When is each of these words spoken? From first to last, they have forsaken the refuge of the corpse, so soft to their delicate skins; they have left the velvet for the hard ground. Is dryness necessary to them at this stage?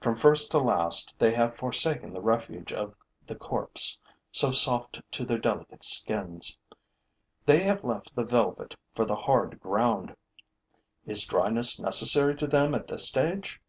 From 0.00 0.16
first 0.16 0.50
to 0.50 0.58
last, 0.58 1.16
they 1.20 1.32
have 1.34 1.54
forsaken 1.54 2.12
the 2.12 2.20
refuge 2.20 2.72
of 2.72 2.96
the 3.24 3.36
corpse, 3.36 3.98
so 4.32 4.50
soft 4.50 5.00
to 5.12 5.24
their 5.24 5.38
delicate 5.38 5.84
skins; 5.84 6.58
they 7.46 7.60
have 7.60 7.84
left 7.84 8.16
the 8.16 8.24
velvet 8.24 8.74
for 8.96 9.04
the 9.04 9.14
hard 9.14 9.60
ground. 9.60 10.16
Is 11.06 11.24
dryness 11.24 11.78
necessary 11.78 12.34
to 12.38 12.48
them 12.48 12.74
at 12.74 12.88
this 12.88 13.06
stage? 13.06 13.60